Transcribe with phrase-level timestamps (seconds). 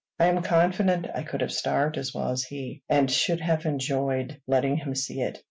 [0.19, 4.41] I am confident I could have starved as well as he, and should have enjoyed
[4.47, 5.37] letting him see it.